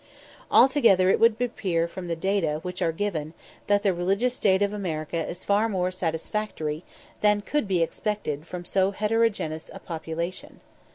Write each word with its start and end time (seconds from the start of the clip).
Altogether 0.49 1.11
it 1.11 1.19
would 1.19 1.39
appear 1.39 1.87
from 1.87 2.07
the 2.07 2.15
data 2.15 2.57
which 2.63 2.81
are 2.81 2.91
given 2.91 3.35
that 3.67 3.83
the 3.83 3.93
religious 3.93 4.33
state 4.33 4.63
of 4.63 4.73
America 4.73 5.23
is 5.29 5.45
far 5.45 5.69
more 5.69 5.91
satisfactory 5.91 6.83
than 7.21 7.41
could 7.41 7.67
be 7.67 7.83
expected 7.83 8.47
from 8.47 8.65
so 8.65 8.89
heterogeneous 8.89 9.69
a 9.71 9.79
population. 9.79 10.59